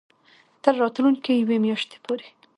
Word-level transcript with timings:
تر 0.63 0.73
راتلونکې 0.81 1.31
یوې 1.41 1.57
میاشتې 1.65 1.97
پورې 2.05 2.27